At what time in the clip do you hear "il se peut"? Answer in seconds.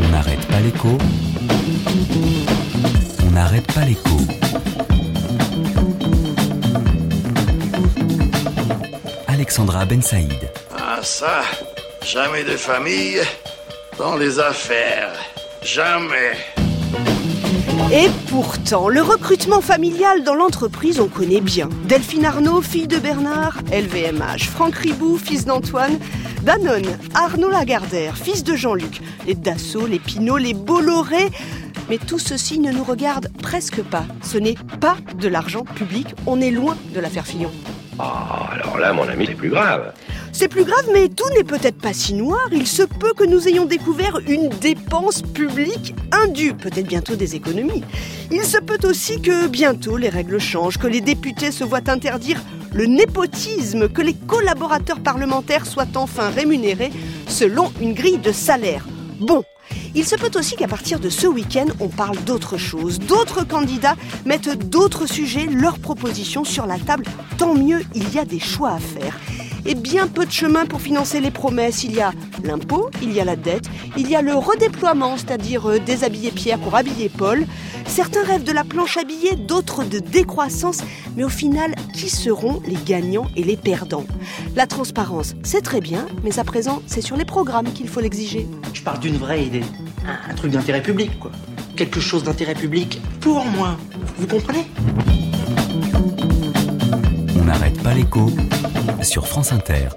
42.50-43.12, 48.32-48.88, 59.94-60.30